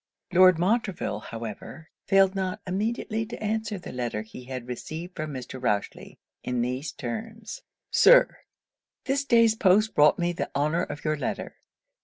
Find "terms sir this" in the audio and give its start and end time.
6.91-9.25